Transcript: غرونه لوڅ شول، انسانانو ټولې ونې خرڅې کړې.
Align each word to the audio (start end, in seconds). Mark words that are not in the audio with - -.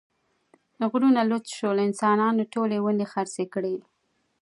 غرونه 0.91 1.21
لوڅ 1.29 1.45
شول، 1.57 1.77
انسانانو 1.87 2.43
ټولې 2.53 2.77
ونې 2.81 3.05
خرڅې 3.11 3.45
کړې. 3.53 3.75